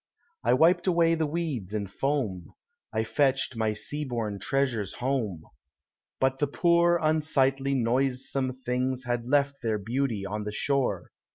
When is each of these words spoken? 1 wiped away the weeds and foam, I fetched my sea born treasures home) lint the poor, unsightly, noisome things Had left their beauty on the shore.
1 0.41 0.57
wiped 0.57 0.87
away 0.87 1.13
the 1.13 1.27
weeds 1.27 1.75
and 1.75 1.91
foam, 1.91 2.55
I 2.91 3.03
fetched 3.03 3.55
my 3.55 3.75
sea 3.75 4.03
born 4.03 4.39
treasures 4.39 4.93
home) 4.93 5.43
lint 6.19 6.39
the 6.39 6.47
poor, 6.47 6.97
unsightly, 6.99 7.75
noisome 7.75 8.51
things 8.55 9.03
Had 9.03 9.27
left 9.27 9.61
their 9.61 9.77
beauty 9.77 10.25
on 10.25 10.43
the 10.43 10.51
shore. 10.51 11.11